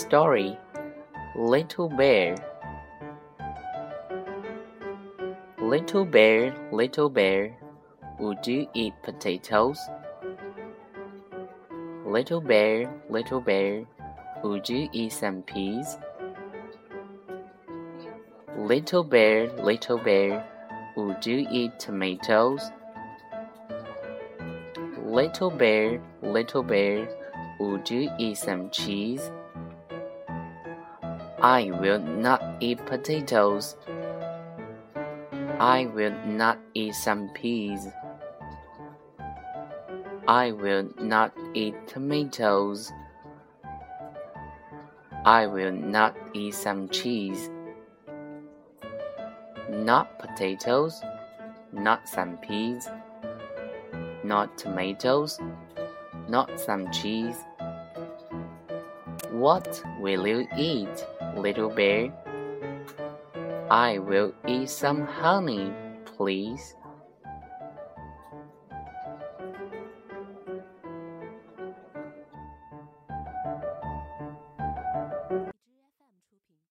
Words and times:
Story 0.00 0.56
Little 1.36 1.90
Bear 1.90 2.34
Little 5.60 6.06
bear, 6.06 6.54
little 6.72 7.10
bear, 7.10 7.54
would 8.18 8.46
you 8.46 8.66
eat 8.72 8.94
potatoes? 9.02 9.78
Little 12.06 12.40
bear, 12.40 12.90
little 13.10 13.42
bear, 13.42 13.84
would 14.42 14.66
you 14.70 14.88
eat 14.92 15.12
some 15.12 15.42
peas? 15.42 15.98
Little 18.56 19.04
bear, 19.04 19.52
little 19.62 19.98
bear, 19.98 20.42
would 20.96 21.26
you 21.26 21.46
eat 21.50 21.78
tomatoes? 21.78 22.70
Little 25.04 25.50
bear, 25.50 26.00
little 26.22 26.62
bear, 26.62 27.06
would 27.60 27.90
you 27.90 28.10
eat 28.18 28.38
some 28.38 28.70
cheese? 28.70 29.30
I 31.42 31.70
will 31.70 31.98
not 31.98 32.42
eat 32.60 32.84
potatoes. 32.84 33.74
I 35.58 35.86
will 35.86 36.14
not 36.26 36.58
eat 36.74 36.94
some 36.94 37.30
peas. 37.30 37.88
I 40.28 40.52
will 40.52 40.90
not 41.00 41.32
eat 41.54 41.74
tomatoes. 41.88 42.92
I 45.24 45.46
will 45.46 45.72
not 45.72 46.14
eat 46.34 46.54
some 46.54 46.90
cheese. 46.90 47.48
Not 49.70 50.18
potatoes, 50.18 51.00
not 51.72 52.06
some 52.06 52.36
peas, 52.36 52.86
not 54.24 54.58
tomatoes, 54.58 55.40
not 56.28 56.60
some 56.60 56.90
cheese. 56.92 57.36
What 59.30 59.82
will 60.00 60.26
you 60.26 60.46
eat, 60.56 61.06
little 61.36 61.70
bear? 61.70 62.12
I 63.70 63.98
will 63.98 64.34
eat 64.46 64.70
some 64.70 65.06
honey, 65.06 65.72
please. 66.04 66.74